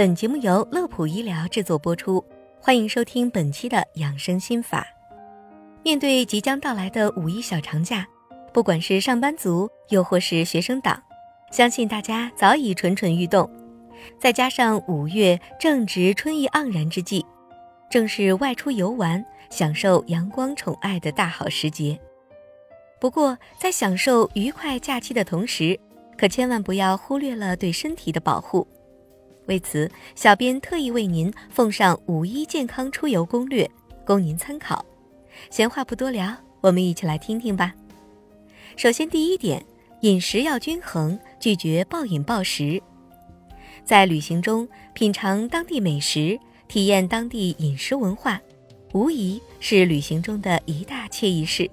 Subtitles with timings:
[0.00, 2.24] 本节目由乐普医疗制作播出，
[2.58, 4.86] 欢迎收听本期的养生心法。
[5.82, 8.08] 面对即将到来的五一小长假，
[8.50, 11.02] 不管是上班族又或是学生党，
[11.50, 13.46] 相信大家早已蠢蠢欲动。
[14.18, 17.22] 再加上五月正值春意盎然之际，
[17.90, 22.00] 正是外出游玩、享受阳光宠爱的大好时节。
[22.98, 25.78] 不过，在享受愉快假期的同时，
[26.16, 28.66] 可千万不要忽略了对身体的保护。
[29.46, 33.68] 为此，小编特意为您奉上五一健康出游攻略，
[34.06, 34.84] 供您参考。
[35.50, 37.74] 闲话不多聊，我们一起来听听吧。
[38.76, 39.64] 首先，第一点，
[40.02, 42.80] 饮食要均衡，拒绝暴饮暴食。
[43.84, 48.40] 在旅行中品尝当地美食，体验当地饮食文化，
[48.92, 51.68] 无疑是旅行中的一大惬意事。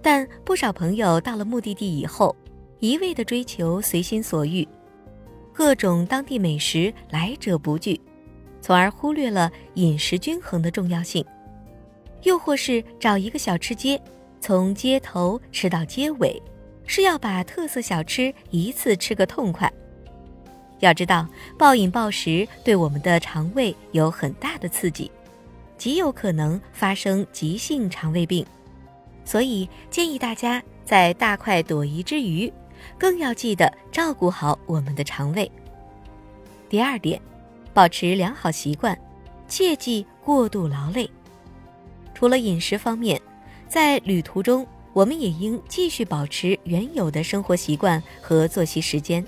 [0.00, 2.36] 但不少朋友到了目的地以后，
[2.78, 4.66] 一味的追求随心所欲，
[5.56, 7.98] 各种当地美食来者不拒，
[8.60, 11.24] 从而忽略了饮食均衡的重要性。
[12.24, 13.98] 又或是找一个小吃街，
[14.38, 16.40] 从街头吃到街尾，
[16.86, 19.72] 是要把特色小吃一次吃个痛快。
[20.80, 21.26] 要知道，
[21.58, 25.10] 暴饮暴食对我们的肠胃有很大的刺激，
[25.78, 28.44] 极有可能发生急性肠胃病。
[29.24, 32.52] 所以建议大家在大快朵颐之余，
[32.98, 35.50] 更要记得照顾好我们的肠胃。
[36.68, 37.20] 第二点，
[37.72, 38.98] 保持良好习惯，
[39.48, 41.08] 切忌过度劳累。
[42.14, 43.20] 除了饮食方面，
[43.68, 49.24] 在旅途中，我们也应继续保持原有的生活习惯和作息时间。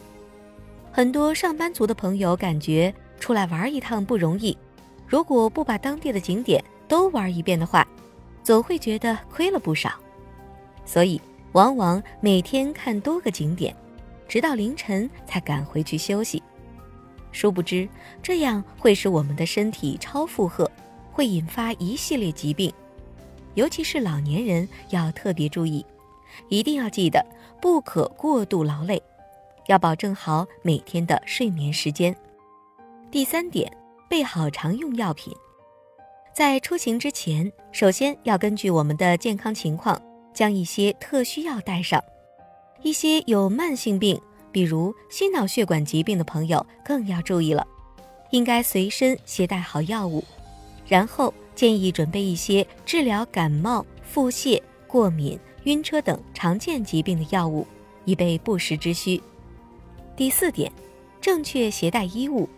[0.90, 4.56] 很多上班族的朋友感觉出来玩一趟不容易，
[5.06, 7.86] 如果不把当地的景点都玩一遍的话，
[8.42, 9.92] 总会觉得亏了不少。
[10.86, 11.20] 所以
[11.58, 13.74] 往往每天看多个景点，
[14.28, 16.40] 直到凌晨才赶回去休息。
[17.32, 17.88] 殊不知
[18.22, 20.70] 这样会使我们的身体超负荷，
[21.10, 22.72] 会引发一系列疾病，
[23.54, 25.84] 尤其是老年人要特别注意，
[26.48, 27.26] 一定要记得
[27.60, 29.02] 不可过度劳累。
[29.66, 32.14] 要保证好每天的睡眠时间。
[33.10, 33.68] 第三点，
[34.08, 35.34] 备好常用药品。
[36.32, 40.00] 在出行之前，首先要根据我们的健康情况，
[40.32, 42.02] 将一些特需药带上。
[42.82, 44.20] 一些有慢性病，
[44.52, 47.66] 比如心脑血管疾病的朋友更要注意了，
[48.30, 50.22] 应该随身携带好药物。
[50.86, 57.66] 然后建议准备一些治疗感冒、腹泻、过敏、晕车等常见疾病的药物，
[58.04, 59.20] 以备不时之需。
[60.16, 60.72] 第四点，
[61.20, 62.48] 正确携带衣物。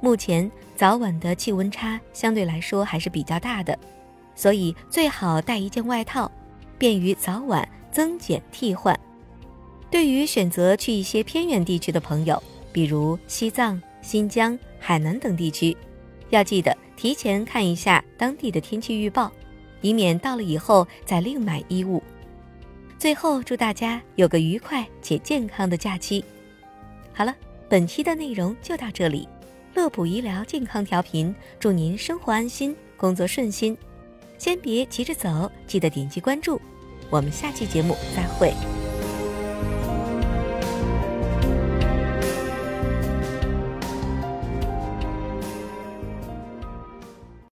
[0.00, 3.78] 目前早晚的气温差相对来说还是比较大的，
[4.34, 6.30] 所以最好带一件外套，
[6.82, 8.98] 便于早晚增减替换。
[9.88, 15.76] 对于选择去一些偏远地区的朋友，比如西藏、新疆、海南等地区，
[16.30, 19.30] 要记得提前看一下当地的天气预报，
[19.80, 22.02] 以免到了以后再另买衣物。
[22.98, 26.24] 最后，祝大家有个愉快且健康的假期。
[27.12, 27.32] 好了，
[27.68, 29.28] 本期的内容就到这里。
[29.72, 33.78] 乐普医疗健康调频，祝您生活安心，工作顺心。
[34.36, 36.60] 先别急着走，记得点击关注。
[37.12, 38.54] 我们下期节目再会。